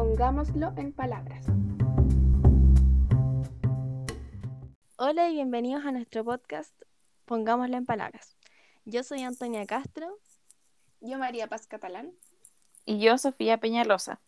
Pongámoslo 0.00 0.72
en 0.78 0.94
palabras. 0.94 1.44
Hola 4.96 5.28
y 5.28 5.34
bienvenidos 5.34 5.84
a 5.84 5.92
nuestro 5.92 6.24
podcast 6.24 6.74
Pongámoslo 7.26 7.76
en 7.76 7.84
palabras. 7.84 8.34
Yo 8.86 9.02
soy 9.02 9.20
Antonia 9.24 9.66
Castro. 9.66 10.08
Yo 11.02 11.18
María 11.18 11.48
Paz 11.48 11.66
Catalán. 11.66 12.14
Y 12.86 12.98
yo 12.98 13.18
Sofía 13.18 13.58
Peñalosa. 13.58 14.22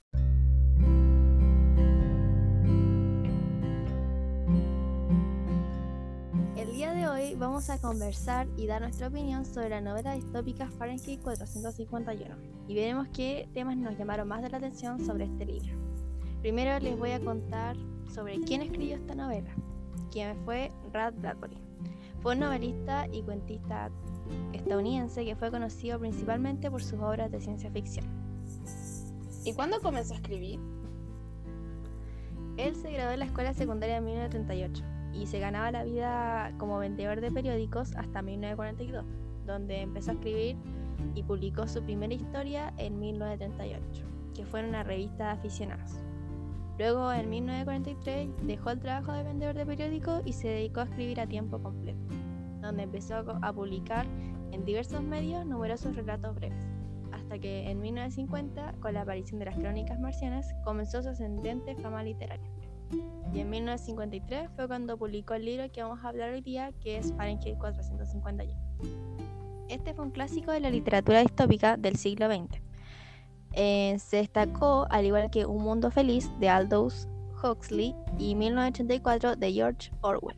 Hoy 7.32 7.38
vamos 7.38 7.70
a 7.70 7.80
conversar 7.80 8.46
y 8.58 8.66
dar 8.66 8.82
nuestra 8.82 9.08
opinión 9.08 9.46
sobre 9.46 9.70
la 9.70 9.80
novela 9.80 10.12
distópica 10.12 10.68
Fahrenheit 10.68 11.22
451 11.22 12.36
y 12.68 12.74
veremos 12.74 13.08
qué 13.08 13.48
temas 13.54 13.74
nos 13.78 13.96
llamaron 13.96 14.28
más 14.28 14.42
de 14.42 14.50
la 14.50 14.58
atención 14.58 15.02
sobre 15.02 15.24
este 15.24 15.46
libro. 15.46 15.72
Primero 16.42 16.78
les 16.78 16.98
voy 16.98 17.12
a 17.12 17.20
contar 17.20 17.74
sobre 18.12 18.38
quién 18.40 18.60
escribió 18.60 18.96
esta 18.96 19.14
novela, 19.14 19.50
quién 20.10 20.36
fue 20.44 20.70
Rad 20.92 21.14
Bradbury. 21.14 21.56
Fue 22.20 22.34
un 22.34 22.40
novelista 22.40 23.06
y 23.10 23.22
cuentista 23.22 23.90
estadounidense 24.52 25.24
que 25.24 25.34
fue 25.34 25.50
conocido 25.50 25.98
principalmente 25.98 26.70
por 26.70 26.82
sus 26.82 27.00
obras 27.00 27.30
de 27.32 27.40
ciencia 27.40 27.70
ficción. 27.70 28.04
¿Y 29.46 29.54
cuándo 29.54 29.80
comenzó 29.80 30.12
a 30.12 30.16
escribir? 30.16 30.60
Él 32.58 32.76
se 32.76 32.92
graduó 32.92 33.12
en 33.12 33.20
la 33.20 33.24
escuela 33.24 33.54
secundaria 33.54 33.96
en 33.96 34.04
1938 34.04 34.84
y 35.12 35.26
se 35.26 35.38
ganaba 35.38 35.70
la 35.70 35.84
vida 35.84 36.52
como 36.58 36.78
vendedor 36.78 37.20
de 37.20 37.30
periódicos 37.30 37.94
hasta 37.96 38.22
1942, 38.22 39.04
donde 39.46 39.80
empezó 39.82 40.12
a 40.12 40.14
escribir 40.14 40.56
y 41.14 41.22
publicó 41.22 41.66
su 41.66 41.82
primera 41.82 42.14
historia 42.14 42.72
en 42.78 42.98
1938, 42.98 44.04
que 44.34 44.46
fue 44.46 44.60
en 44.60 44.66
una 44.66 44.82
revista 44.82 45.26
de 45.26 45.30
aficionados. 45.30 45.98
Luego, 46.78 47.12
en 47.12 47.28
1943, 47.28 48.30
dejó 48.46 48.70
el 48.70 48.80
trabajo 48.80 49.12
de 49.12 49.24
vendedor 49.24 49.54
de 49.54 49.66
periódicos 49.66 50.22
y 50.24 50.32
se 50.32 50.48
dedicó 50.48 50.80
a 50.80 50.84
escribir 50.84 51.20
a 51.20 51.26
tiempo 51.26 51.62
completo, 51.62 52.00
donde 52.60 52.84
empezó 52.84 53.16
a 53.16 53.52
publicar 53.52 54.06
en 54.52 54.64
diversos 54.64 55.02
medios 55.02 55.44
numerosos 55.46 55.94
relatos 55.94 56.34
breves, 56.34 56.64
hasta 57.12 57.38
que 57.38 57.70
en 57.70 57.80
1950, 57.80 58.74
con 58.80 58.94
la 58.94 59.02
aparición 59.02 59.38
de 59.38 59.46
las 59.46 59.56
crónicas 59.56 60.00
marcianas, 60.00 60.48
comenzó 60.64 61.02
su 61.02 61.10
ascendente 61.10 61.76
fama 61.76 62.02
literaria. 62.02 62.50
Y 63.32 63.40
en 63.40 63.50
1953 63.50 64.50
fue 64.54 64.68
cuando 64.68 64.98
publicó 64.98 65.34
el 65.34 65.44
libro 65.44 65.70
que 65.72 65.82
vamos 65.82 66.04
a 66.04 66.08
hablar 66.08 66.32
hoy 66.32 66.42
día, 66.42 66.72
que 66.80 66.98
es 66.98 67.12
Fahrenheit 67.14 67.58
451. 67.58 68.52
Este 69.68 69.94
fue 69.94 70.04
un 70.04 70.10
clásico 70.10 70.52
de 70.52 70.60
la 70.60 70.70
literatura 70.70 71.20
distópica 71.20 71.76
del 71.76 71.96
siglo 71.96 72.26
XX. 72.26 72.60
Eh, 73.54 73.96
se 73.98 74.18
destacó, 74.18 74.86
al 74.90 75.06
igual 75.06 75.30
que 75.30 75.46
Un 75.46 75.62
Mundo 75.62 75.90
Feliz 75.90 76.30
de 76.40 76.48
Aldous 76.48 77.08
Huxley 77.42 77.94
y 78.18 78.34
1984 78.34 79.36
de 79.36 79.52
George 79.52 79.90
Orwell. 80.00 80.36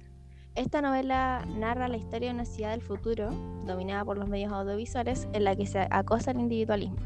Esta 0.55 0.81
novela 0.81 1.45
narra 1.49 1.89
la 1.89 1.97
historia 1.97 2.29
de 2.29 2.35
una 2.35 2.45
ciudad 2.45 2.71
del 2.71 2.83
futuro, 2.83 3.31
dominada 3.67 4.05
por 4.05 4.19
los 4.19 4.29
medios 4.29 4.53
audiovisuales, 4.53 5.29
en 5.33 5.45
la 5.45 5.57
que 5.57 5.67
se 5.67 5.89
acosa 5.91 6.31
el 6.31 6.39
individualismo. 6.39 6.99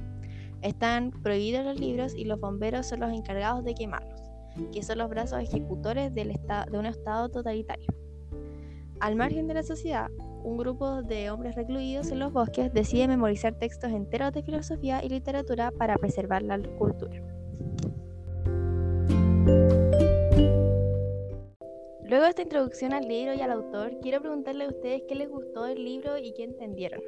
Están 0.60 1.10
prohibidos 1.10 1.64
los 1.64 1.80
libros 1.80 2.14
y 2.14 2.24
los 2.24 2.38
bomberos 2.38 2.86
son 2.86 3.00
los 3.00 3.10
encargados 3.10 3.64
de 3.64 3.74
quemarlos, 3.74 4.20
que 4.72 4.82
son 4.82 4.98
los 4.98 5.08
brazos 5.08 5.40
ejecutores 5.40 6.14
del 6.14 6.32
de 6.70 6.78
un 6.78 6.86
estado 6.86 7.28
totalitario. 7.28 7.88
Al 9.00 9.16
margen 9.16 9.46
de 9.46 9.54
la 9.54 9.62
sociedad, 9.62 10.10
un 10.42 10.56
grupo 10.56 11.02
de 11.02 11.30
hombres 11.30 11.54
recluidos 11.54 12.10
en 12.10 12.18
los 12.18 12.32
bosques 12.32 12.72
decide 12.72 13.06
memorizar 13.06 13.54
textos 13.54 13.92
enteros 13.92 14.32
de 14.32 14.42
filosofía 14.42 15.04
y 15.04 15.08
literatura 15.08 15.70
para 15.70 15.96
preservar 15.96 16.42
la 16.42 16.58
cultura. 16.78 17.22
Luego 22.04 22.24
de 22.24 22.30
esta 22.30 22.42
introducción 22.42 22.94
al 22.94 23.06
libro 23.06 23.34
y 23.34 23.40
al 23.42 23.52
autor, 23.52 24.00
quiero 24.00 24.20
preguntarle 24.20 24.64
a 24.64 24.68
ustedes 24.68 25.02
qué 25.06 25.14
les 25.14 25.28
gustó 25.28 25.64
del 25.64 25.84
libro 25.84 26.16
y 26.16 26.32
qué 26.32 26.44
entendieron. 26.44 27.02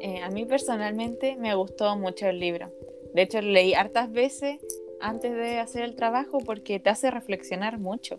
Eh, 0.00 0.22
a 0.22 0.30
mí 0.30 0.46
personalmente 0.46 1.36
me 1.36 1.54
gustó 1.54 1.96
mucho 1.96 2.26
el 2.26 2.40
libro. 2.40 2.72
De 3.12 3.22
hecho, 3.22 3.40
leí 3.40 3.74
hartas 3.74 4.10
veces 4.10 4.58
antes 5.04 5.34
de 5.34 5.58
hacer 5.58 5.82
el 5.82 5.94
trabajo 5.94 6.38
porque 6.38 6.80
te 6.80 6.88
hace 6.88 7.10
reflexionar 7.10 7.78
mucho. 7.78 8.18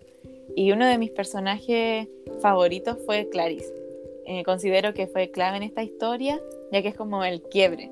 Y 0.56 0.72
uno 0.72 0.86
de 0.86 0.98
mis 0.98 1.10
personajes 1.10 2.08
favoritos 2.42 3.00
fue 3.06 3.28
Clarice. 3.30 3.74
Eh, 4.28 4.44
considero 4.44 4.94
que 4.94 5.08
fue 5.08 5.32
clave 5.32 5.58
en 5.58 5.64
esta 5.64 5.84
historia, 5.84 6.40
ya 6.72 6.82
que 6.82 6.90
es 6.90 6.96
como 6.96 7.24
el 7.24 7.42
quiebre. 7.42 7.92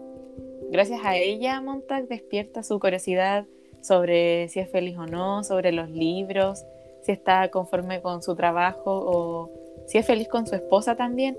Gracias 0.72 1.02
a 1.04 1.18
ella, 1.18 1.60
Montag 1.62 2.08
despierta 2.08 2.64
su 2.64 2.80
curiosidad 2.80 3.46
sobre 3.82 4.48
si 4.50 4.60
es 4.60 4.70
feliz 4.70 4.98
o 4.98 5.06
no, 5.06 5.44
sobre 5.44 5.72
los 5.72 5.90
libros, 5.90 6.64
si 7.02 7.12
está 7.12 7.50
conforme 7.50 8.02
con 8.02 8.24
su 8.24 8.36
trabajo 8.36 8.82
o 8.86 9.52
si 9.88 9.98
es 9.98 10.06
feliz 10.06 10.28
con 10.28 10.48
su 10.48 10.56
esposa 10.56 10.96
también, 10.96 11.38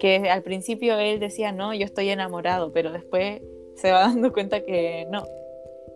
que 0.00 0.28
al 0.28 0.42
principio 0.42 0.98
él 0.98 1.20
decía, 1.20 1.52
no, 1.52 1.72
yo 1.74 1.84
estoy 1.84 2.08
enamorado, 2.08 2.72
pero 2.72 2.90
después 2.90 3.40
se 3.76 3.92
va 3.92 4.00
dando 4.08 4.32
cuenta 4.32 4.64
que 4.64 5.06
no. 5.10 5.24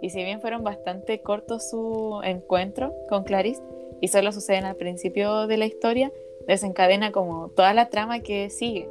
Y 0.00 0.10
si 0.10 0.22
bien 0.22 0.40
fueron 0.40 0.64
bastante 0.64 1.20
cortos 1.20 1.70
su 1.70 2.20
encuentro 2.24 2.94
con 3.08 3.24
Clarice, 3.24 3.62
y 4.00 4.08
solo 4.08 4.32
suceden 4.32 4.64
al 4.64 4.76
principio 4.76 5.46
de 5.46 5.56
la 5.58 5.66
historia, 5.66 6.10
desencadena 6.46 7.12
como 7.12 7.50
toda 7.50 7.74
la 7.74 7.90
trama 7.90 8.20
que 8.20 8.48
sigue. 8.50 8.88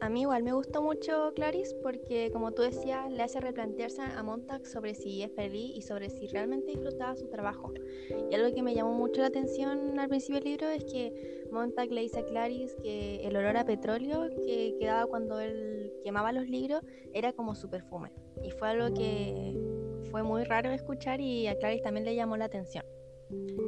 A 0.00 0.08
mí 0.08 0.22
igual 0.22 0.42
me 0.42 0.54
gustó 0.54 0.80
mucho 0.80 1.32
Clarice 1.34 1.76
porque, 1.82 2.30
como 2.32 2.52
tú 2.52 2.62
decías, 2.62 3.12
le 3.12 3.22
hace 3.22 3.38
replantearse 3.38 4.00
a 4.00 4.22
Montag 4.22 4.64
sobre 4.66 4.94
si 4.94 5.22
es 5.22 5.30
feliz 5.32 5.76
y 5.76 5.82
sobre 5.82 6.08
si 6.08 6.26
realmente 6.26 6.70
disfrutaba 6.72 7.14
su 7.16 7.28
trabajo. 7.28 7.74
Y 8.30 8.34
algo 8.34 8.54
que 8.54 8.62
me 8.62 8.74
llamó 8.74 8.94
mucho 8.94 9.20
la 9.20 9.26
atención 9.26 9.98
al 9.98 10.08
principio 10.08 10.40
del 10.40 10.52
libro 10.52 10.68
es 10.70 10.84
que 10.84 11.44
Montag 11.52 11.90
le 11.90 12.00
dice 12.00 12.20
a 12.20 12.24
Clarice 12.24 12.76
que 12.82 13.26
el 13.26 13.36
olor 13.36 13.58
a 13.58 13.66
petróleo 13.66 14.30
que 14.46 14.74
quedaba 14.80 15.06
cuando 15.06 15.38
él 15.38 15.92
quemaba 16.02 16.32
los 16.32 16.48
libros 16.48 16.80
era 17.12 17.34
como 17.34 17.54
su 17.54 17.68
perfume. 17.68 18.10
Y 18.42 18.52
fue 18.52 18.68
algo 18.68 18.94
que 18.94 19.54
fue 20.10 20.22
muy 20.22 20.44
raro 20.44 20.70
escuchar 20.70 21.20
y 21.20 21.46
a 21.46 21.58
Clarice 21.58 21.82
también 21.82 22.06
le 22.06 22.14
llamó 22.14 22.38
la 22.38 22.46
atención. 22.46 22.86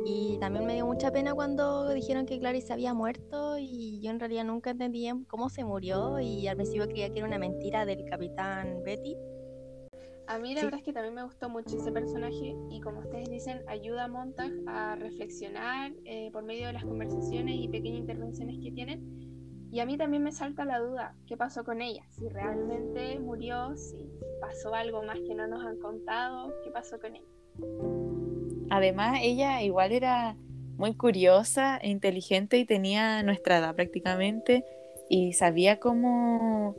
Y 0.05 0.39
también 0.41 0.67
me 0.67 0.75
dio 0.75 0.87
mucha 0.87 1.13
pena 1.13 1.35
cuando 1.35 1.89
dijeron 1.91 2.27
que 2.27 2.39
Clarice 2.39 2.73
había 2.73 2.95
muerto 2.95 3.57
y 3.59 4.01
yo 4.01 4.11
en 4.11 4.19
realidad 4.19 4.45
nunca 4.45 4.71
entendí 4.71 5.09
cómo 5.29 5.49
se 5.49 5.65
murió 5.65 6.19
y 6.21 6.49
al 6.49 6.57
principio 6.57 6.89
creía 6.89 7.11
que 7.11 7.19
era 7.19 7.29
una 7.29 7.39
mentira 7.39 7.87
del 7.87 8.05
capitán 8.05 8.83
Betty. 8.85 9.17
A 10.27 10.39
mí 10.39 10.55
la 10.55 10.65
verdad 10.65 10.79
es 10.79 10.85
que 10.85 10.93
también 10.93 11.15
me 11.15 11.25
gustó 11.25 11.49
mucho 11.49 11.77
ese 11.77 11.93
personaje 11.93 12.57
y 12.71 12.81
como 12.81 13.01
ustedes 13.01 13.29
dicen, 13.29 13.63
ayuda 13.69 14.05
a 14.05 14.09
Montag 14.09 14.53
a 14.67 14.97
reflexionar 14.97 15.93
eh, 16.05 16.31
por 16.33 16.43
medio 16.43 16.69
de 16.69 16.73
las 16.73 16.85
conversaciones 16.85 17.57
y 17.57 17.69
pequeñas 17.69 18.01
intervenciones 18.01 18.59
que 18.63 18.73
tienen. 18.73 19.69
Y 19.71 19.81
a 19.81 19.87
mí 19.87 19.97
también 19.97 20.23
me 20.23 20.33
salta 20.33 20.65
la 20.65 20.79
duda, 20.81 21.15
¿qué 21.27 21.37
pasó 21.37 21.65
con 21.65 21.81
ella? 21.81 22.03
Si 22.11 22.29
realmente 22.29 23.19
murió, 23.19 23.77
si 23.77 24.11
pasó 24.41 24.75
algo 24.75 25.03
más 25.03 25.19
que 25.21 25.35
no 25.35 25.47
nos 25.47 25.65
han 25.65 25.79
contado, 25.79 26.53
¿qué 26.63 26.71
pasó 26.71 26.99
con 26.99 27.17
ella? 27.17 28.02
Además, 28.73 29.19
ella 29.21 29.61
igual 29.61 29.93
era 29.93 30.35
muy 30.79 30.95
curiosa 30.95 31.77
e 31.77 31.91
inteligente 31.91 32.57
y 32.57 32.65
tenía 32.65 33.23
nuestra 33.23 33.59
edad 33.59 33.75
prácticamente 33.75 34.65
y 35.11 35.35
sabía 35.35 35.79
cómo 35.79 36.75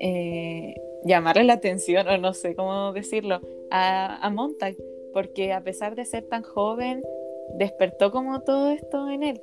eh, 0.00 0.74
llamarle 1.02 1.44
la 1.44 1.54
atención, 1.54 2.06
o 2.08 2.18
no 2.18 2.34
sé 2.34 2.54
cómo 2.54 2.92
decirlo, 2.92 3.40
a, 3.70 4.18
a 4.22 4.28
Montag, 4.28 4.76
porque 5.14 5.54
a 5.54 5.62
pesar 5.62 5.94
de 5.94 6.04
ser 6.04 6.24
tan 6.28 6.42
joven, 6.42 7.02
despertó 7.54 8.12
como 8.12 8.42
todo 8.42 8.70
esto 8.70 9.08
en 9.08 9.22
él. 9.22 9.42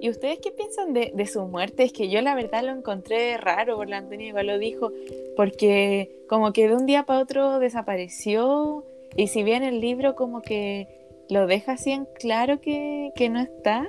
¿Y 0.00 0.10
ustedes 0.10 0.38
qué 0.38 0.52
piensan 0.52 0.92
de, 0.92 1.26
su 1.26 1.44
muerte? 1.48 1.82
Es 1.82 1.92
que 1.92 2.08
yo 2.08 2.20
la 2.20 2.36
verdad 2.36 2.62
lo 2.62 2.70
encontré 2.70 3.36
raro, 3.36 3.74
por 3.74 3.88
la 3.88 3.96
Antonia 3.96 4.28
igual 4.28 4.46
lo 4.46 4.58
dijo, 4.60 4.92
porque 5.36 6.24
como 6.28 6.52
que 6.52 6.68
de 6.68 6.76
un 6.76 6.86
día 6.86 7.02
para 7.02 7.18
otro 7.18 7.58
desapareció 7.58 8.84
y 9.16 9.28
si 9.28 9.42
bien 9.42 9.62
el 9.62 9.80
libro 9.80 10.14
como 10.14 10.42
que 10.42 10.88
lo 11.28 11.46
deja 11.46 11.72
así 11.72 11.90
en 11.90 12.06
claro 12.06 12.60
que, 12.60 13.12
que 13.14 13.28
no 13.28 13.40
está, 13.40 13.86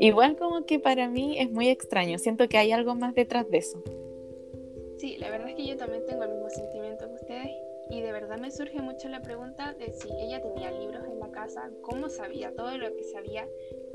igual 0.00 0.36
como 0.36 0.64
que 0.64 0.78
para 0.78 1.08
mí 1.08 1.38
es 1.38 1.50
muy 1.50 1.68
extraño, 1.68 2.18
siento 2.18 2.48
que 2.48 2.58
hay 2.58 2.72
algo 2.72 2.94
más 2.94 3.14
detrás 3.14 3.48
de 3.50 3.58
eso. 3.58 3.82
Sí, 4.98 5.16
la 5.18 5.30
verdad 5.30 5.50
es 5.50 5.54
que 5.54 5.66
yo 5.66 5.76
también 5.76 6.04
tengo 6.06 6.24
el 6.24 6.30
mismo 6.30 6.50
sentimiento 6.50 7.06
que 7.06 7.14
ustedes 7.14 7.46
y 7.90 8.00
de 8.00 8.12
verdad 8.12 8.38
me 8.38 8.50
surge 8.50 8.80
mucho 8.80 9.08
la 9.08 9.22
pregunta 9.22 9.74
de 9.74 9.92
si 9.92 10.08
ella 10.20 10.42
tenía 10.42 10.70
libros 10.70 11.04
en 11.04 11.20
la 11.20 11.30
casa, 11.30 11.70
cómo 11.82 12.08
sabía 12.08 12.54
todo 12.54 12.76
lo 12.76 12.94
que 12.94 13.04
sabía 13.04 13.48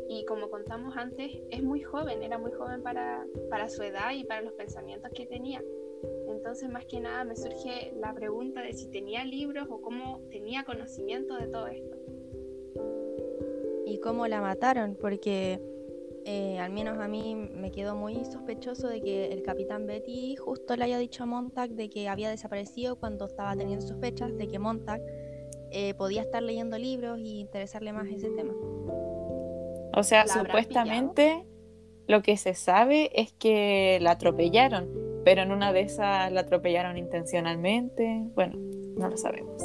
y 0.09 0.25
como 0.25 0.49
contamos 0.49 0.95
antes, 0.97 1.31
es 1.49 1.63
muy 1.63 1.81
joven, 1.81 2.23
era 2.23 2.37
muy 2.37 2.51
joven 2.51 2.81
para, 2.81 3.25
para 3.49 3.69
su 3.69 3.83
edad 3.83 4.11
y 4.13 4.23
para 4.23 4.41
los 4.41 4.53
pensamientos 4.53 5.11
que 5.13 5.25
tenía. 5.25 5.63
Entonces, 6.27 6.69
más 6.69 6.85
que 6.85 6.99
nada, 6.99 7.23
me 7.23 7.35
surge 7.35 7.93
la 7.95 8.13
pregunta 8.13 8.61
de 8.61 8.73
si 8.73 8.89
tenía 8.89 9.23
libros 9.23 9.67
o 9.69 9.81
cómo 9.81 10.21
tenía 10.29 10.63
conocimiento 10.65 11.35
de 11.35 11.47
todo 11.47 11.67
esto. 11.67 11.95
Y 13.85 13.99
cómo 13.99 14.27
la 14.27 14.41
mataron, 14.41 14.95
porque 14.95 15.61
eh, 16.25 16.59
al 16.59 16.71
menos 16.71 16.99
a 16.99 17.07
mí 17.07 17.35
me 17.35 17.71
quedó 17.71 17.95
muy 17.95 18.23
sospechoso 18.25 18.87
de 18.87 19.01
que 19.01 19.33
el 19.33 19.43
capitán 19.43 19.85
Betty 19.85 20.35
justo 20.35 20.75
le 20.75 20.85
haya 20.85 20.97
dicho 20.97 21.23
a 21.23 21.25
Montag 21.25 21.71
de 21.71 21.89
que 21.89 22.07
había 22.07 22.29
desaparecido 22.29 22.97
cuando 22.97 23.25
estaba 23.25 23.55
teniendo 23.55 23.85
sospechas 23.85 24.35
de 24.37 24.47
que 24.47 24.59
Montag 24.59 25.01
eh, 25.71 25.93
podía 25.95 26.21
estar 26.21 26.41
leyendo 26.41 26.77
libros 26.77 27.19
y 27.19 27.39
interesarle 27.39 27.91
más 27.93 28.07
ese 28.07 28.29
tema. 28.29 28.53
O 29.95 30.03
sea, 30.03 30.27
supuestamente 30.27 31.45
lo 32.07 32.21
que 32.21 32.37
se 32.37 32.53
sabe 32.53 33.11
es 33.19 33.33
que 33.33 33.99
la 34.01 34.11
atropellaron, 34.11 34.89
pero 35.25 35.41
en 35.41 35.51
una 35.51 35.73
de 35.73 35.81
esas 35.81 36.31
la 36.31 36.41
atropellaron 36.41 36.97
intencionalmente. 36.97 38.23
Bueno, 38.35 38.57
no 38.97 39.09
lo 39.09 39.17
sabemos. 39.17 39.61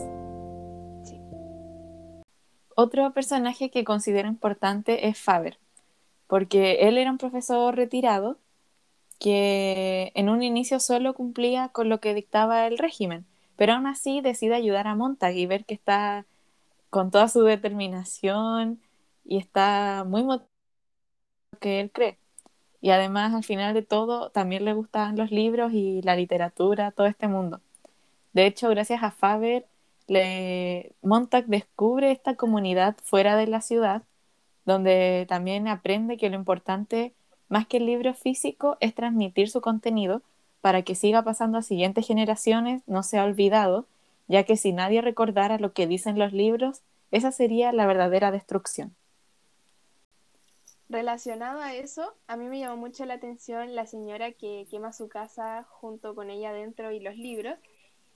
Otro 2.74 3.12
personaje 3.12 3.70
que 3.70 3.84
considero 3.84 4.28
importante 4.28 5.08
es 5.08 5.18
Faber, 5.18 5.58
porque 6.28 6.88
él 6.88 6.98
era 6.98 7.10
un 7.10 7.18
profesor 7.18 7.76
retirado 7.76 8.38
que 9.18 10.12
en 10.14 10.28
un 10.28 10.42
inicio 10.44 10.80
solo 10.80 11.14
cumplía 11.14 11.70
con 11.70 11.88
lo 11.88 12.00
que 12.00 12.14
dictaba 12.14 12.66
el 12.68 12.78
régimen, 12.78 13.26
pero 13.56 13.74
aún 13.74 13.86
así 13.88 14.20
decide 14.20 14.54
ayudar 14.54 14.86
a 14.86 14.94
Montag 14.94 15.34
y 15.36 15.46
ver 15.46 15.64
que 15.64 15.74
está 15.74 16.26
con 16.90 17.10
toda 17.10 17.28
su 17.28 17.42
determinación 17.42 18.80
y 19.24 19.38
está 19.38 20.04
muy 20.06 20.22
motivado 20.24 20.48
que 21.60 21.80
él 21.80 21.90
cree. 21.92 22.18
Y 22.80 22.90
además, 22.90 23.34
al 23.34 23.44
final 23.44 23.74
de 23.74 23.82
todo, 23.82 24.30
también 24.30 24.64
le 24.64 24.72
gustan 24.74 25.16
los 25.16 25.30
libros 25.30 25.72
y 25.72 26.02
la 26.02 26.16
literatura, 26.16 26.92
todo 26.92 27.06
este 27.06 27.28
mundo. 27.28 27.60
De 28.32 28.46
hecho, 28.46 28.68
gracias 28.70 29.02
a 29.02 29.10
Faber, 29.10 29.66
le... 30.06 30.92
Montag 31.02 31.46
descubre 31.46 32.12
esta 32.12 32.36
comunidad 32.36 32.96
fuera 33.02 33.36
de 33.36 33.46
la 33.48 33.60
ciudad, 33.60 34.02
donde 34.68 35.24
también 35.28 35.66
aprende 35.66 36.18
que 36.18 36.28
lo 36.28 36.36
importante, 36.36 37.14
más 37.48 37.66
que 37.66 37.78
el 37.78 37.86
libro 37.86 38.12
físico, 38.12 38.76
es 38.80 38.94
transmitir 38.94 39.48
su 39.48 39.62
contenido 39.62 40.20
para 40.60 40.82
que 40.82 40.94
siga 40.94 41.22
pasando 41.22 41.56
a 41.56 41.62
siguientes 41.62 42.06
generaciones, 42.06 42.82
no 42.86 43.02
sea 43.02 43.24
olvidado, 43.24 43.86
ya 44.28 44.44
que 44.44 44.58
si 44.58 44.72
nadie 44.72 45.00
recordara 45.00 45.58
lo 45.58 45.72
que 45.72 45.86
dicen 45.86 46.18
los 46.18 46.34
libros, 46.34 46.82
esa 47.10 47.32
sería 47.32 47.72
la 47.72 47.86
verdadera 47.86 48.30
destrucción. 48.30 48.94
Relacionado 50.90 51.60
a 51.60 51.74
eso, 51.74 52.14
a 52.26 52.36
mí 52.36 52.46
me 52.46 52.58
llamó 52.58 52.76
mucho 52.76 53.06
la 53.06 53.14
atención 53.14 53.74
la 53.74 53.86
señora 53.86 54.32
que 54.32 54.66
quema 54.70 54.92
su 54.92 55.08
casa 55.08 55.64
junto 55.70 56.14
con 56.14 56.28
ella 56.28 56.52
dentro 56.52 56.92
y 56.92 57.00
los 57.00 57.16
libros, 57.16 57.56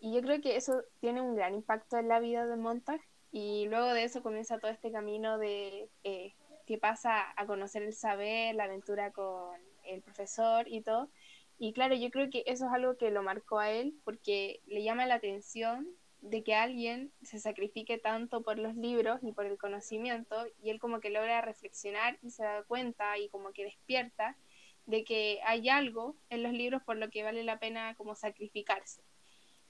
y 0.00 0.12
yo 0.12 0.20
creo 0.20 0.42
que 0.42 0.56
eso 0.56 0.82
tiene 1.00 1.22
un 1.22 1.34
gran 1.34 1.54
impacto 1.54 1.96
en 1.96 2.08
la 2.08 2.20
vida 2.20 2.44
de 2.44 2.56
Montag. 2.56 3.00
Y 3.34 3.66
luego 3.68 3.94
de 3.94 4.04
eso 4.04 4.22
comienza 4.22 4.58
todo 4.58 4.70
este 4.70 4.92
camino 4.92 5.38
de 5.38 5.88
eh, 6.04 6.34
que 6.72 6.78
pasa 6.78 7.34
a 7.36 7.44
conocer 7.44 7.82
el 7.82 7.92
saber, 7.92 8.54
la 8.54 8.64
aventura 8.64 9.12
con 9.12 9.60
el 9.84 10.00
profesor 10.00 10.66
y 10.68 10.80
todo. 10.80 11.10
Y 11.58 11.74
claro, 11.74 11.94
yo 11.94 12.10
creo 12.10 12.30
que 12.30 12.44
eso 12.46 12.64
es 12.64 12.72
algo 12.72 12.96
que 12.96 13.10
lo 13.10 13.22
marcó 13.22 13.58
a 13.58 13.70
él 13.70 13.94
porque 14.04 14.60
le 14.64 14.82
llama 14.82 15.04
la 15.04 15.16
atención 15.16 15.86
de 16.22 16.42
que 16.42 16.54
alguien 16.54 17.12
se 17.20 17.38
sacrifique 17.40 17.98
tanto 17.98 18.42
por 18.42 18.58
los 18.58 18.74
libros 18.74 19.20
y 19.22 19.32
por 19.32 19.44
el 19.44 19.58
conocimiento 19.58 20.46
y 20.62 20.70
él 20.70 20.80
como 20.80 21.00
que 21.00 21.10
logra 21.10 21.42
reflexionar 21.42 22.18
y 22.22 22.30
se 22.30 22.42
da 22.42 22.62
cuenta 22.62 23.18
y 23.18 23.28
como 23.28 23.52
que 23.52 23.64
despierta 23.64 24.38
de 24.86 25.04
que 25.04 25.40
hay 25.44 25.68
algo 25.68 26.16
en 26.30 26.42
los 26.42 26.54
libros 26.54 26.82
por 26.84 26.96
lo 26.96 27.10
que 27.10 27.22
vale 27.22 27.44
la 27.44 27.58
pena 27.58 27.94
como 27.96 28.14
sacrificarse. 28.14 29.02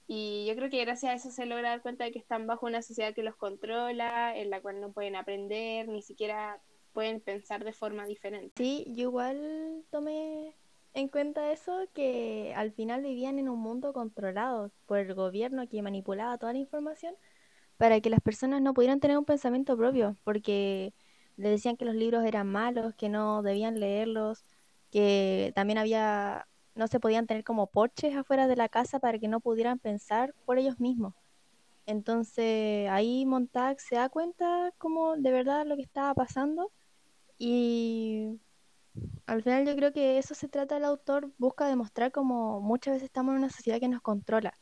Y 0.07 0.45
yo 0.47 0.55
creo 0.55 0.69
que 0.69 0.85
gracias 0.85 1.11
a 1.11 1.15
eso 1.15 1.31
se 1.31 1.45
logra 1.45 1.69
dar 1.69 1.81
cuenta 1.81 2.05
de 2.05 2.13
que 2.13 2.19
están 2.19 2.47
bajo 2.47 2.65
una 2.65 2.81
sociedad 2.81 3.13
que 3.13 3.23
los 3.23 3.35
controla, 3.35 4.37
en 4.37 4.49
la 4.49 4.61
cual 4.61 4.79
no 4.79 4.93
pueden 4.93 5.15
aprender, 5.15 5.87
ni 5.87 6.01
siquiera 6.01 6.61
pueden 6.93 7.19
pensar 7.19 7.63
de 7.63 7.73
forma 7.73 8.05
diferente. 8.05 8.53
Sí, 8.55 8.85
yo 8.95 9.03
igual 9.03 9.83
tomé 9.89 10.55
en 10.93 11.07
cuenta 11.07 11.51
eso, 11.51 11.87
que 11.93 12.53
al 12.55 12.71
final 12.71 13.03
vivían 13.03 13.39
en 13.39 13.49
un 13.49 13.59
mundo 13.59 13.93
controlado 13.93 14.71
por 14.85 14.99
el 14.99 15.13
gobierno 15.15 15.67
que 15.67 15.81
manipulaba 15.81 16.37
toda 16.37 16.53
la 16.53 16.59
información 16.59 17.15
para 17.77 17.99
que 17.99 18.09
las 18.09 18.21
personas 18.21 18.61
no 18.61 18.73
pudieran 18.73 18.99
tener 18.99 19.17
un 19.17 19.25
pensamiento 19.25 19.75
propio, 19.75 20.17
porque 20.23 20.93
le 21.35 21.49
decían 21.49 21.77
que 21.77 21.85
los 21.85 21.95
libros 21.95 22.23
eran 22.25 22.47
malos, 22.47 22.93
que 22.95 23.09
no 23.09 23.41
debían 23.41 23.79
leerlos, 23.79 24.45
que 24.91 25.51
también 25.55 25.79
había 25.79 26.47
no 26.75 26.87
se 26.87 26.99
podían 26.99 27.27
tener 27.27 27.43
como 27.43 27.67
porches 27.67 28.15
afuera 28.15 28.47
de 28.47 28.55
la 28.55 28.69
casa 28.69 28.99
para 28.99 29.19
que 29.19 29.27
no 29.27 29.39
pudieran 29.41 29.79
pensar 29.79 30.33
por 30.45 30.57
ellos 30.57 30.79
mismos. 30.79 31.13
Entonces 31.85 32.89
ahí 32.89 33.25
Montag 33.25 33.79
se 33.79 33.95
da 33.95 34.09
cuenta 34.09 34.71
como 34.77 35.15
de 35.17 35.31
verdad 35.31 35.65
lo 35.65 35.75
que 35.75 35.81
estaba 35.83 36.13
pasando 36.13 36.71
y 37.37 38.39
al 39.25 39.43
final 39.43 39.65
yo 39.65 39.75
creo 39.75 39.91
que 39.91 40.17
eso 40.17 40.35
se 40.35 40.47
trata 40.47 40.77
el 40.77 40.85
autor, 40.85 41.31
busca 41.37 41.67
demostrar 41.67 42.11
como 42.11 42.61
muchas 42.61 42.95
veces 42.95 43.07
estamos 43.07 43.33
en 43.33 43.39
una 43.39 43.49
sociedad 43.49 43.79
que 43.79 43.87
nos 43.87 44.01
controla 44.01 44.53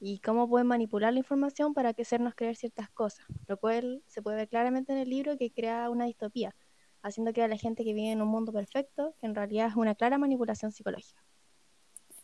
y 0.00 0.18
cómo 0.20 0.48
pueden 0.48 0.66
manipular 0.66 1.12
la 1.12 1.20
información 1.20 1.74
para 1.74 1.94
que 1.94 2.02
hacernos 2.02 2.34
creer 2.34 2.56
ciertas 2.56 2.90
cosas, 2.90 3.26
lo 3.46 3.56
cual 3.58 4.02
se 4.06 4.22
puede 4.22 4.36
ver 4.36 4.48
claramente 4.48 4.92
en 4.92 4.98
el 4.98 5.08
libro 5.08 5.36
que 5.38 5.50
crea 5.50 5.88
una 5.90 6.06
distopía, 6.06 6.54
haciendo 7.02 7.32
creer 7.32 7.46
a 7.46 7.54
la 7.54 7.58
gente 7.58 7.84
que 7.84 7.94
vive 7.94 8.10
en 8.10 8.22
un 8.22 8.28
mundo 8.28 8.52
perfecto, 8.52 9.14
que 9.20 9.26
en 9.26 9.34
realidad 9.34 9.68
es 9.68 9.76
una 9.76 9.94
clara 9.94 10.18
manipulación 10.18 10.72
psicológica. 10.72 11.22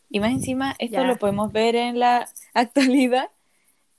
Y 0.09 0.19
más 0.19 0.31
encima, 0.31 0.75
esto 0.77 1.03
lo 1.05 1.17
podemos 1.17 1.51
ver 1.51 1.75
en 1.75 1.97
la 1.97 2.27
actualidad, 2.53 3.29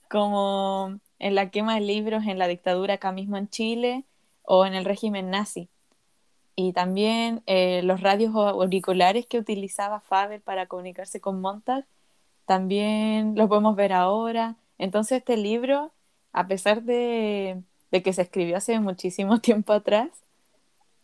como 0.09 0.99
en 1.17 1.35
la 1.35 1.49
quema 1.49 1.75
de 1.75 1.81
libros 1.81 2.25
en 2.27 2.37
la 2.37 2.47
dictadura 2.47 2.95
acá 2.95 3.11
mismo 3.11 3.35
en 3.37 3.49
Chile 3.49 4.05
o 4.43 4.65
en 4.65 4.75
el 4.75 4.85
régimen 4.85 5.29
nazi. 5.31 5.69
Y 6.55 6.73
también 6.73 7.43
eh, 7.47 7.81
los 7.83 8.01
radios 8.01 8.35
auriculares 8.35 9.25
que 9.25 9.39
utilizaba 9.39 10.01
Faber 10.01 10.41
para 10.41 10.67
comunicarse 10.67 11.19
con 11.21 11.41
Montag, 11.41 11.85
también 12.45 13.35
lo 13.35 13.49
podemos 13.49 13.75
ver 13.75 13.93
ahora. 13.93 14.57
Entonces 14.77 15.19
este 15.19 15.37
libro, 15.37 15.91
a 16.33 16.47
pesar 16.47 16.83
de, 16.83 17.63
que 17.91 18.13
se 18.13 18.23
escribió 18.23 18.57
hace 18.57 18.79
muchísimo 18.79 19.39
tiempo 19.41 19.73
atrás, 19.73 20.09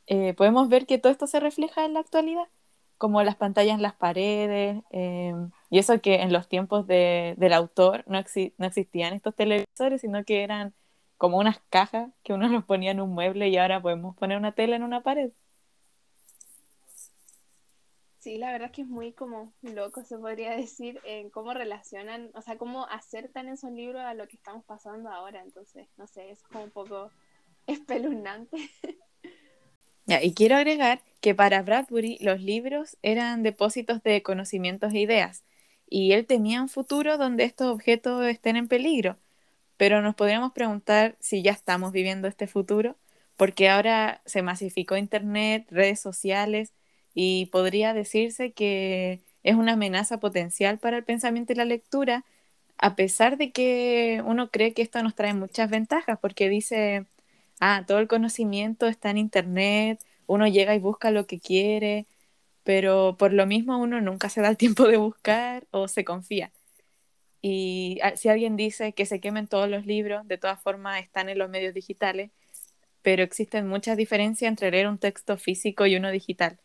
eh, 0.08 0.34
podemos 0.34 0.70
ver 0.70 0.86
que 0.86 0.98
todo 1.00 1.12
esto 1.12 1.28
se 1.28 1.40
refleja 1.40 1.86
en 1.86 1.94
la 1.94 2.02
actualidad 2.02 2.48
como 3.00 3.24
las 3.24 3.38
pantallas 3.38 3.76
en 3.76 3.82
las 3.82 3.96
paredes, 3.96 4.84
eh, 4.92 5.34
y 5.70 5.80
eso 5.80 6.02
que 6.02 6.16
en 6.22 6.34
los 6.34 6.50
tiempos 6.50 6.86
del 6.86 7.54
autor 7.54 8.04
no, 8.08 8.20
no 8.58 8.66
existían 8.68 9.14
estos 9.14 9.36
televisores, 9.36 10.02
sino 10.02 10.26
que 10.26 10.44
eran 10.44 10.74
como 11.20 11.38
unas 11.38 11.60
cajas 11.70 12.10
que 12.24 12.34
uno 12.34 12.48
los 12.48 12.64
ponía 12.64 12.92
en 12.92 13.02
un 13.02 13.12
mueble 13.12 13.50
y 13.50 13.58
ahora 13.58 13.80
podemos 13.80 14.16
poner 14.16 14.38
una 14.38 14.54
tela 14.54 14.76
en 14.76 14.84
una 14.84 15.04
pared. 15.04 15.32
Sí, 18.20 18.38
la 18.38 18.52
verdad 18.52 18.68
es 18.68 18.72
que 18.74 18.82
es 18.82 18.88
muy 18.88 19.14
como 19.14 19.54
loco, 19.62 20.04
se 20.04 20.18
podría 20.18 20.56
decir, 20.56 21.00
en 21.06 21.30
cómo 21.30 21.54
relacionan, 21.54 22.32
o 22.34 22.42
sea, 22.42 22.58
cómo 22.58 22.86
acertan 22.86 23.48
esos 23.48 23.72
libros 23.72 24.02
a 24.02 24.14
lo 24.14 24.28
que 24.28 24.36
estamos 24.36 24.66
pasando 24.66 25.10
ahora. 25.10 25.42
Entonces, 25.42 25.88
no 25.98 26.08
sé, 26.08 26.32
es 26.32 26.42
como 26.44 26.64
un 26.64 26.72
poco 26.72 27.12
espeluznante. 27.68 28.58
y 30.06 30.34
quiero 30.34 30.56
agregar 30.56 31.02
que 31.22 31.36
para 31.36 31.62
Bradbury 31.62 32.18
los 32.22 32.42
libros 32.42 32.98
eran 33.02 33.44
depósitos 33.44 34.02
de 34.04 34.24
conocimientos 34.24 34.94
e 34.94 35.00
ideas, 35.00 35.44
y 35.86 36.14
él 36.14 36.26
temía 36.26 36.62
un 36.62 36.70
futuro 36.70 37.18
donde 37.18 37.44
estos 37.44 37.68
objetos 37.68 38.26
estén 38.26 38.56
en 38.56 38.68
peligro. 38.68 39.18
Pero 39.80 40.02
nos 40.02 40.16
podríamos 40.16 40.52
preguntar 40.52 41.16
si 41.22 41.42
ya 41.42 41.54
estamos 41.54 41.94
viviendo 41.94 42.28
este 42.28 42.48
futuro, 42.48 42.98
porque 43.38 43.70
ahora 43.70 44.22
se 44.26 44.42
masificó 44.42 44.98
Internet, 44.98 45.68
redes 45.72 46.02
sociales, 46.02 46.74
y 47.14 47.46
podría 47.48 47.94
decirse 47.94 48.52
que 48.52 49.22
es 49.44 49.56
una 49.56 49.74
amenaza 49.74 50.20
potencial 50.20 50.80
para 50.80 50.98
el 50.98 51.06
pensamiento 51.06 51.54
y 51.54 51.56
la 51.56 51.64
lectura, 51.64 52.26
a 52.78 52.96
pesar 52.98 53.38
de 53.38 53.52
que 53.54 54.22
uno 54.26 54.50
cree 54.52 54.74
que 54.74 54.82
esto 54.82 55.02
nos 55.02 55.16
trae 55.16 55.34
muchas 55.34 55.70
ventajas, 55.70 56.20
porque 56.22 56.50
dice, 56.50 57.06
ah, 57.62 57.86
todo 57.88 58.00
el 58.00 58.10
conocimiento 58.10 58.88
está 58.88 59.12
en 59.12 59.18
Internet, 59.20 60.04
uno 60.28 60.46
llega 60.48 60.76
y 60.76 60.80
busca 60.80 61.12
lo 61.12 61.26
que 61.28 61.40
quiere, 61.40 62.06
pero 62.64 63.16
por 63.18 63.34
lo 63.34 63.46
mismo 63.48 63.78
uno 63.80 64.02
nunca 64.02 64.30
se 64.30 64.42
da 64.42 64.50
el 64.50 64.58
tiempo 64.58 64.88
de 64.90 64.98
buscar 64.98 65.68
o 65.72 65.88
se 65.88 66.04
confía. 66.06 66.52
Y 67.42 68.00
ah, 68.04 68.16
si 68.16 68.30
alguien 68.30 68.56
dice 68.56 68.94
que 68.94 69.06
se 69.06 69.20
quemen 69.20 69.48
todos 69.48 69.70
los 69.70 69.86
libros, 69.86 70.28
de 70.28 70.38
todas 70.38 70.62
formas 70.62 71.02
están 71.02 71.30
en 71.30 71.38
los 71.38 71.50
medios 71.50 71.74
digitales, 71.74 72.32
pero 73.02 73.24
existen 73.24 73.68
muchas 73.68 73.98
diferencias 73.98 74.50
entre 74.50 74.72
leer 74.72 74.88
un 74.88 74.98
texto 74.98 75.38
físico 75.38 75.86
y 75.86 75.96
uno 75.96 76.12
digital. 76.12 76.60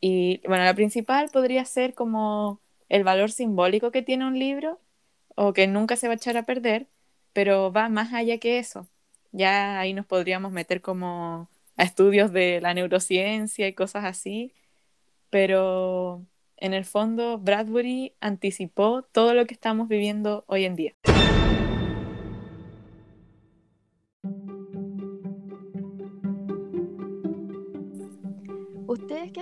Y 0.00 0.40
bueno, 0.46 0.64
la 0.64 0.74
principal 0.74 1.30
podría 1.32 1.64
ser 1.64 1.94
como 1.94 2.60
el 2.88 3.04
valor 3.04 3.30
simbólico 3.30 3.90
que 3.90 4.02
tiene 4.02 4.26
un 4.26 4.38
libro 4.38 4.80
o 5.36 5.52
que 5.52 5.66
nunca 5.66 5.96
se 5.96 6.08
va 6.08 6.14
a 6.14 6.16
echar 6.16 6.36
a 6.36 6.44
perder, 6.44 6.88
pero 7.32 7.72
va 7.72 7.88
más 7.88 8.12
allá 8.12 8.38
que 8.38 8.58
eso 8.58 8.88
ya 9.34 9.80
ahí 9.80 9.94
nos 9.94 10.06
podríamos 10.06 10.52
meter 10.52 10.80
como 10.80 11.50
a 11.76 11.82
estudios 11.84 12.32
de 12.32 12.60
la 12.60 12.72
neurociencia 12.74 13.68
y 13.68 13.74
cosas 13.74 14.04
así, 14.04 14.54
pero 15.30 16.26
en 16.56 16.74
el 16.74 16.84
fondo 16.84 17.38
Bradbury 17.38 18.14
anticipó 18.20 19.02
todo 19.02 19.34
lo 19.34 19.46
que 19.46 19.54
estamos 19.54 19.88
viviendo 19.88 20.44
hoy 20.46 20.64
en 20.64 20.76
día. 20.76 20.94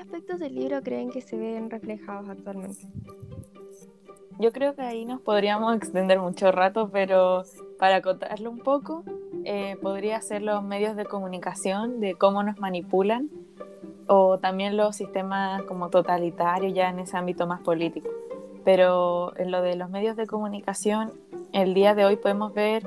aspectos 0.02 0.40
del 0.40 0.54
libro 0.54 0.82
creen 0.82 1.10
que 1.10 1.20
se 1.20 1.38
ven 1.38 1.70
reflejados 1.70 2.28
actualmente? 2.28 2.86
Yo 4.38 4.52
creo 4.52 4.74
que 4.74 4.82
ahí 4.82 5.04
nos 5.04 5.20
podríamos 5.20 5.76
extender 5.76 6.18
mucho 6.18 6.52
rato, 6.52 6.90
pero 6.90 7.44
para 7.78 7.96
acotarlo 7.96 8.50
un 8.50 8.58
poco, 8.58 9.04
eh, 9.44 9.76
podría 9.80 10.20
ser 10.20 10.42
los 10.42 10.62
medios 10.62 10.96
de 10.96 11.04
comunicación, 11.04 12.00
de 12.00 12.14
cómo 12.14 12.42
nos 12.42 12.58
manipulan, 12.58 13.30
o 14.14 14.38
también 14.38 14.76
los 14.76 14.94
sistemas 14.94 15.62
como 15.62 15.88
totalitarios 15.88 16.74
ya 16.74 16.90
en 16.90 16.98
ese 16.98 17.16
ámbito 17.16 17.46
más 17.46 17.62
político. 17.62 18.10
Pero 18.62 19.32
en 19.38 19.50
lo 19.50 19.62
de 19.62 19.74
los 19.74 19.88
medios 19.88 20.16
de 20.16 20.26
comunicación, 20.26 21.12
el 21.52 21.72
día 21.72 21.94
de 21.94 22.04
hoy 22.04 22.16
podemos 22.16 22.52
ver 22.52 22.86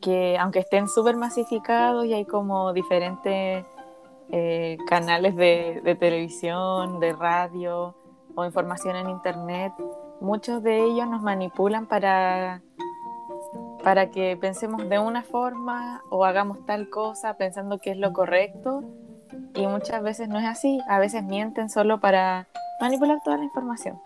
que 0.00 0.36
aunque 0.36 0.58
estén 0.58 0.88
súper 0.88 1.14
masificados 1.14 2.06
y 2.06 2.14
hay 2.14 2.24
como 2.24 2.72
diferentes 2.72 3.64
eh, 4.32 4.78
canales 4.88 5.36
de, 5.36 5.80
de, 5.84 5.94
televisión, 5.94 6.98
de 6.98 7.12
radio 7.12 7.94
o 8.34 8.44
información 8.44 8.96
en 8.96 9.10
internet, 9.10 9.72
muchos 10.20 10.60
de 10.64 10.82
ellos 10.86 11.06
nos 11.06 11.22
manipulan 11.22 11.86
para, 11.86 12.62
para 13.84 14.10
que 14.10 14.36
pensemos 14.36 14.88
de 14.88 14.98
una 14.98 15.22
forma 15.22 16.02
o 16.10 16.24
hagamos 16.24 16.66
tal 16.66 16.90
cosa 16.90 17.34
pensando 17.34 17.78
que 17.78 17.92
es 17.92 17.96
lo 17.96 18.12
correcto 18.12 18.82
y 19.54 19.66
muchas 19.66 20.02
veces 20.02 20.28
no 20.28 20.38
es 20.38 20.46
así, 20.46 20.80
a 20.88 20.98
veces 20.98 21.22
mienten 21.22 21.70
solo 21.70 22.00
para 22.00 22.48
manipular 22.80 23.18
toda 23.22 23.36
la 23.38 23.44
información. 23.44 24.00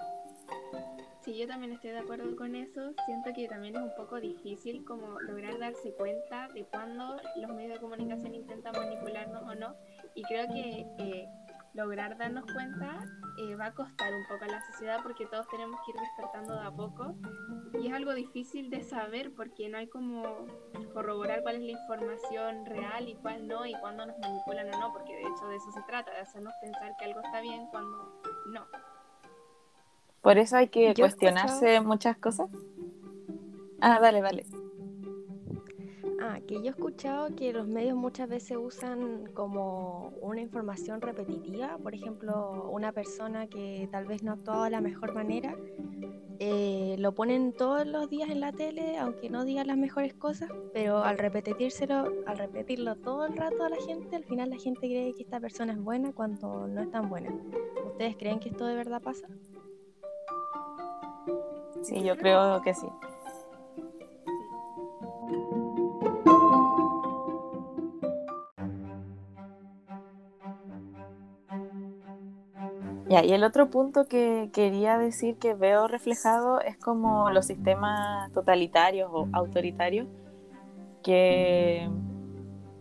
Sí, 1.25 1.39
yo 1.39 1.49
también 1.49 1.73
estoy 1.73 1.91
de 1.91 2.01
acuerdo 2.01 2.37
con 2.37 2.55
eso. 2.55 2.93
Siento 3.07 3.33
que 3.35 3.49
también 3.49 3.75
es 3.77 3.81
un 3.81 3.95
poco 3.97 4.21
difícil 4.21 4.85
como 4.85 5.19
lograr 5.21 5.59
darse 5.59 5.95
cuenta 5.95 6.49
de 6.49 6.65
cuándo 6.65 7.17
los 7.37 7.51
medios 7.51 7.75
de 7.75 7.81
comunicación 7.81 8.35
intentan 8.35 8.75
manipularnos 8.77 9.43
o 9.43 9.55
no. 9.55 9.75
Y 10.15 10.23
creo 10.25 10.47
que 10.49 10.87
eh, 10.99 11.29
lograr 11.75 12.17
darnos 12.17 12.45
cuenta 12.53 13.01
eh, 13.37 13.57
va 13.57 13.67
a 13.67 13.75
costar 13.75 14.15
un 14.15 14.25
poco 14.29 14.45
a 14.45 14.49
la 14.49 14.65
sociedad 14.67 15.01
porque 15.03 15.27
todos 15.27 15.47
tenemos 15.49 15.79
que 15.85 15.91
ir 15.91 15.99
despertando 15.99 16.55
de 16.55 16.67
a 16.67 16.71
poco. 16.71 17.15
Y 17.81 17.89
es 17.89 17.93
algo 17.93 18.15
difícil 18.15 18.71
de 18.71 18.83
saber 18.83 19.33
porque 19.35 19.69
no 19.69 19.79
hay 19.79 19.89
como 19.89 20.47
corroborar 20.93 21.43
cuál 21.43 21.57
es 21.57 21.63
la 21.63 21.73
información 21.73 22.65
real 22.65 23.09
y 23.09 23.17
cuál 23.17 23.49
no 23.49 23.67
y 23.67 23.75
cuándo 23.81 24.07
nos 24.07 24.17
manipulan 24.19 24.73
o 24.73 24.79
no, 24.79 24.93
porque 24.93 25.15
de 25.15 25.23
hecho 25.23 25.49
de 25.49 25.57
eso 25.57 25.73
se 25.73 25.83
trata, 25.83 26.13
de 26.13 26.19
hacernos 26.19 26.55
pensar 26.61 26.93
que 26.97 27.05
algo 27.07 27.21
está 27.21 27.41
bien 27.41 27.67
cuando 27.67 28.23
no. 28.53 28.67
Por 30.23 30.39
eso 30.39 30.57
hay 30.57 30.69
que 30.69 30.95
cuestionarse 30.95 31.81
muchas 31.81 32.17
cosas. 32.17 32.49
Ah, 33.81 33.99
dale, 34.01 34.23
dale. 34.23 34.47
Ah, 36.27 36.41
que 36.49 36.55
yo 36.55 36.65
he 36.65 36.69
escuchado 36.69 37.37
que 37.37 37.53
los 37.53 37.67
medios 37.67 37.99
muchas 37.99 38.31
veces 38.31 38.57
usan 38.59 39.27
como 39.35 40.15
una 40.23 40.41
información 40.41 41.03
repetitiva. 41.03 41.77
Por 41.83 41.95
ejemplo, 41.95 42.71
una 42.71 42.93
persona 42.93 43.47
que 43.47 43.91
tal 43.93 44.07
vez 44.07 44.23
no 44.23 44.31
ha 44.31 44.35
actuado 44.37 44.65
de 44.65 44.71
la 44.71 44.81
mejor 44.81 45.13
manera, 45.13 45.55
eh, 46.39 46.97
lo 46.99 47.15
ponen 47.15 47.53
todos 47.53 47.87
los 47.87 48.09
días 48.09 48.31
en 48.31 48.41
la 48.41 48.53
tele, 48.53 48.97
aunque 48.97 49.29
no 49.29 49.45
diga 49.45 49.65
las 49.65 49.77
mejores 49.77 50.15
cosas, 50.15 50.49
pero 50.73 51.05
al 51.05 51.19
repetírselo, 51.19 52.11
al 52.27 52.39
repetirlo 52.39 52.97
todo 52.97 53.27
el 53.27 53.37
rato 53.37 53.63
a 53.63 53.69
la 53.69 53.77
gente, 53.87 54.17
al 54.17 54.25
final 54.25 54.49
la 54.49 54.57
gente 54.57 54.81
cree 54.81 55.13
que 55.13 55.25
esta 55.25 55.41
persona 55.41 55.75
es 55.75 55.79
buena 55.79 56.15
cuando 56.15 56.67
no 56.67 56.81
es 56.81 56.91
tan 56.91 57.11
buena. 57.11 57.35
¿Ustedes 57.85 58.17
creen 58.17 58.41
que 58.41 58.49
esto 58.49 58.65
de 58.65 58.77
verdad 58.77 59.03
pasa? 59.03 59.29
Sí, 61.83 62.03
yo 62.03 62.17
creo 62.17 62.63
que 62.63 62.73
sí. 62.73 62.87
Ya, 73.15 73.25
y 73.25 73.33
el 73.33 73.45
otro 73.45 73.71
punto 73.71 74.09
que 74.09 74.51
quería 74.53 74.99
decir 74.99 75.37
que 75.37 75.55
veo 75.55 75.87
reflejado 75.87 76.61
es 76.61 76.77
como 76.77 77.31
los 77.31 77.47
sistemas 77.47 78.33
totalitarios 78.33 79.09
o 79.13 79.29
autoritarios, 79.33 80.09
que 81.05 81.89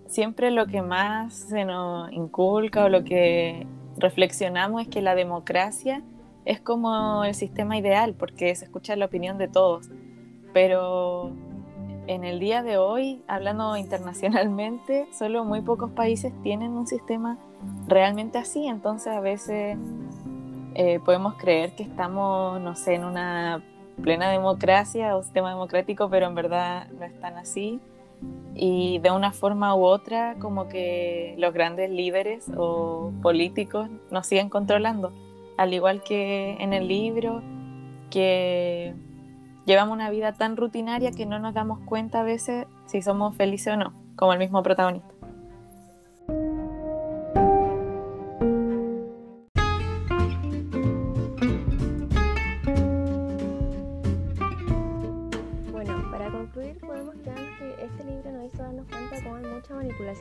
siempre 0.07 0.49
lo 0.49 0.65
que 0.65 0.81
más 0.81 1.35
se 1.35 1.65
nos 1.65 2.11
inculca 2.11 2.85
o 2.85 2.89
lo 2.89 3.03
que 3.03 3.67
reflexionamos 3.95 4.81
es 4.81 4.87
que 4.87 5.03
la 5.03 5.13
democracia 5.13 6.01
es 6.45 6.59
como 6.59 7.23
el 7.25 7.35
sistema 7.35 7.77
ideal 7.77 8.15
porque 8.15 8.55
se 8.55 8.65
escucha 8.65 8.95
la 8.95 9.05
opinión 9.05 9.37
de 9.37 9.49
todos. 9.49 9.91
Pero 10.51 11.31
en 12.07 12.23
el 12.23 12.39
día 12.39 12.63
de 12.63 12.79
hoy, 12.79 13.21
hablando 13.27 13.77
internacionalmente, 13.77 15.07
solo 15.13 15.45
muy 15.45 15.61
pocos 15.61 15.91
países 15.91 16.33
tienen 16.41 16.71
un 16.71 16.87
sistema 16.87 17.37
realmente 17.87 18.39
así. 18.39 18.65
Entonces 18.65 19.13
a 19.13 19.19
veces 19.19 19.77
eh, 20.75 20.99
podemos 21.03 21.35
creer 21.35 21.75
que 21.75 21.83
estamos, 21.83 22.59
no 22.61 22.75
sé, 22.75 22.95
en 22.95 23.05
una 23.05 23.61
plena 24.01 24.29
democracia 24.29 25.15
o 25.15 25.23
sistema 25.23 25.49
democrático, 25.49 26.09
pero 26.09 26.27
en 26.27 26.35
verdad 26.35 26.87
no 26.91 27.05
es 27.05 27.19
tan 27.19 27.37
así. 27.37 27.79
Y 28.55 28.99
de 28.99 29.11
una 29.11 29.33
forma 29.33 29.75
u 29.75 29.83
otra, 29.83 30.35
como 30.39 30.67
que 30.67 31.35
los 31.37 31.53
grandes 31.53 31.89
líderes 31.89 32.49
o 32.55 33.11
políticos 33.21 33.89
nos 34.11 34.27
siguen 34.27 34.49
controlando 34.49 35.11
al 35.57 35.73
igual 35.73 36.03
que 36.03 36.57
en 36.59 36.73
el 36.73 36.87
libro, 36.87 37.41
que 38.09 38.93
llevamos 39.65 39.93
una 39.93 40.09
vida 40.09 40.33
tan 40.33 40.57
rutinaria 40.57 41.11
que 41.11 41.25
no 41.25 41.39
nos 41.39 41.53
damos 41.53 41.79
cuenta 41.85 42.21
a 42.21 42.23
veces 42.23 42.67
si 42.85 43.01
somos 43.01 43.35
felices 43.35 43.73
o 43.73 43.77
no, 43.77 43.93
como 44.15 44.33
el 44.33 44.39
mismo 44.39 44.61
protagonista. 44.63 45.12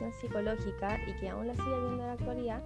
Manipulación 0.03 0.13
psicológica 0.13 0.99
y 1.07 1.13
que 1.19 1.29
aún 1.29 1.47
la 1.47 1.53
sigue 1.53 1.79
viendo 1.79 2.03
en 2.03 2.07
la 2.07 2.13
actualidad 2.13 2.61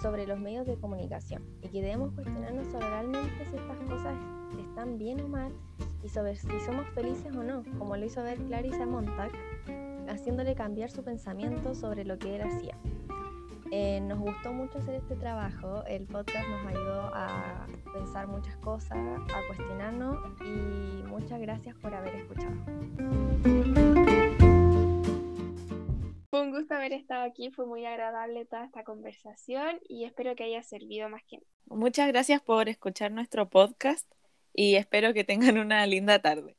sobre 0.00 0.26
los 0.26 0.38
medios 0.38 0.66
de 0.66 0.76
comunicación 0.76 1.42
y 1.62 1.68
que 1.68 1.82
debemos 1.82 2.12
cuestionarnos 2.14 2.66
sobre 2.68 2.88
realmente 2.88 3.44
si 3.50 3.56
estas 3.56 3.78
cosas 3.88 4.16
están 4.60 4.98
bien 4.98 5.20
o 5.20 5.28
mal 5.28 5.52
y 6.02 6.08
sobre 6.08 6.36
si 6.36 6.48
somos 6.60 6.88
felices 6.90 7.34
o 7.34 7.42
no, 7.42 7.64
como 7.78 7.96
lo 7.96 8.04
hizo 8.04 8.22
ver 8.22 8.38
Clarissa 8.38 8.86
Montag, 8.86 9.32
haciéndole 10.08 10.54
cambiar 10.54 10.90
su 10.90 11.02
pensamiento 11.02 11.74
sobre 11.74 12.04
lo 12.04 12.18
que 12.18 12.36
él 12.36 12.42
hacía. 12.42 12.76
Eh, 13.70 14.00
nos 14.00 14.18
gustó 14.18 14.52
mucho 14.52 14.78
hacer 14.78 14.94
este 14.94 15.14
trabajo, 15.16 15.84
el 15.86 16.04
podcast 16.04 16.48
nos 16.48 16.66
ayudó 16.66 17.02
a 17.12 17.66
pensar 17.92 18.26
muchas 18.26 18.56
cosas, 18.58 18.96
a 18.96 19.46
cuestionarnos 19.46 20.16
y 20.40 21.02
muchas 21.06 21.40
gracias 21.40 21.76
por 21.76 21.94
haber 21.94 22.14
escuchado. 22.14 22.54
Un 26.48 26.54
gusto 26.54 26.74
haber 26.74 26.94
estado 26.94 27.24
aquí, 27.24 27.50
fue 27.50 27.66
muy 27.66 27.84
agradable 27.84 28.46
toda 28.46 28.64
esta 28.64 28.82
conversación 28.82 29.80
y 29.86 30.06
espero 30.06 30.34
que 30.34 30.44
haya 30.44 30.62
servido 30.62 31.10
más 31.10 31.22
que 31.28 31.40
Muchas 31.66 32.08
gracias 32.08 32.40
por 32.40 32.70
escuchar 32.70 33.12
nuestro 33.12 33.50
podcast 33.50 34.10
y 34.54 34.76
espero 34.76 35.12
que 35.12 35.24
tengan 35.24 35.58
una 35.58 35.84
linda 35.84 36.20
tarde. 36.20 36.56